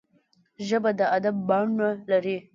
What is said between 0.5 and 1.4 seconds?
ژبه د ادب